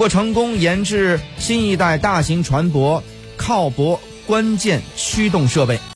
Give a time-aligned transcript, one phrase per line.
[0.00, 3.02] 或成功研制新一代大型船舶
[3.36, 5.78] 靠泊关键驱动设备。